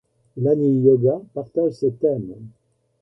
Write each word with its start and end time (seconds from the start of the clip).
L'Agni 0.35 0.79
Yoga 0.79 1.21
partage 1.35 1.73
ces 1.73 1.93
thèmes. 1.93 2.33